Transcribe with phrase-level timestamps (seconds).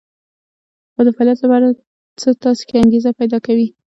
[0.95, 1.67] او د فعاليت لپاره
[2.21, 3.67] څه تاسې کې انګېزه پيدا کوي.